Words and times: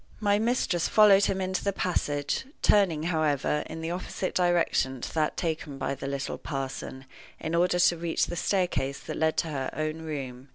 My 0.19 0.39
mistress 0.39 0.87
followed 0.89 1.25
him 1.25 1.39
into 1.39 1.63
the 1.63 1.71
passage, 1.71 2.47
turning, 2.63 3.03
however, 3.03 3.61
in 3.67 3.81
the 3.81 3.91
opposite 3.91 4.33
direction 4.33 4.99
to 4.99 5.13
that 5.13 5.37
taken 5.37 5.77
by 5.77 5.93
the 5.93 6.07
little 6.07 6.39
parson, 6.39 7.05
in 7.39 7.53
order 7.53 7.77
to 7.77 7.97
reach 7.97 8.25
the 8.25 8.35
staircase 8.35 8.99
that 9.01 9.15
led 9.17 9.37
to 9.37 9.49
her 9.49 9.69
own 9.75 10.01
room. 10.01 10.49